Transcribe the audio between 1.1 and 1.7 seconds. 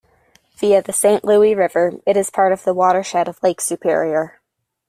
Louis